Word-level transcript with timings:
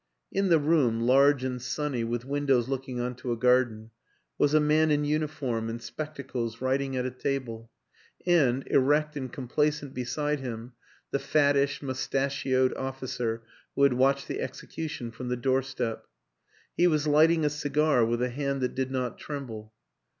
In 0.31 0.49
the 0.49 0.57
room 0.57 1.01
large 1.01 1.43
and 1.43 1.61
sunny 1.61 2.03
with 2.03 2.25
windows 2.25 2.67
looking 2.67 2.99
on 2.99 3.13
to 3.17 3.31
a 3.31 3.37
garden 3.37 3.91
was 4.35 4.55
a 4.55 4.59
man 4.59 4.89
in 4.89 5.05
uniform 5.05 5.69
and 5.69 5.79
spectacles 5.79 6.59
writing 6.59 6.97
at 6.97 7.05
a 7.05 7.11
table, 7.11 7.69
and, 8.25 8.63
erect 8.65 9.15
and 9.15 9.31
complacent 9.31 9.93
beside 9.93 10.39
him, 10.39 10.73
the 11.11 11.19
fattish 11.19 11.83
mustachioed 11.83 12.73
officer 12.73 13.43
who 13.75 13.83
had 13.83 13.93
watched 13.93 14.27
the 14.27 14.41
execution 14.41 15.11
from 15.11 15.27
the 15.27 15.37
doorstep. 15.37 16.07
He 16.75 16.87
was 16.87 17.05
lighting 17.05 17.45
a 17.45 17.49
cigar 17.51 18.03
with 18.03 18.23
a 18.23 18.29
hand 18.29 18.61
that 18.61 18.73
did 18.73 18.89
not 18.89 19.19
tremble. 19.19 19.71